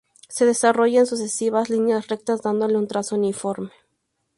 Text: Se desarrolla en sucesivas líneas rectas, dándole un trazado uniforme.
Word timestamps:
Se 0.29 0.47
desarrolla 0.47 1.01
en 1.01 1.05
sucesivas 1.05 1.69
líneas 1.69 2.07
rectas, 2.07 2.41
dándole 2.41 2.75
un 2.75 2.87
trazado 2.87 3.19
uniforme. 3.21 3.69